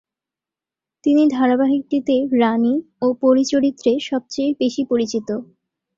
তিনি 1.03 1.23
ধারাবাহিকটি 1.29 1.97
তে 2.07 2.15
রানি 2.41 2.73
ও 3.01 3.17
পরী 3.21 3.43
চরিত্রে 3.43 3.91
সবচেয়ে 4.09 4.49
বেশি 4.61 4.81
পরিচিত। 4.85 5.27